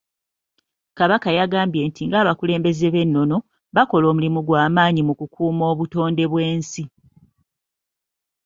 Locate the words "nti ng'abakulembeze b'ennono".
1.89-3.37